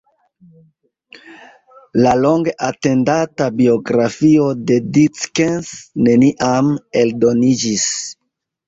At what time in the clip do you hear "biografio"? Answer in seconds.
3.61-4.49